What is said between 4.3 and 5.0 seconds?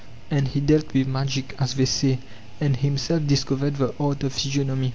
physiognomy.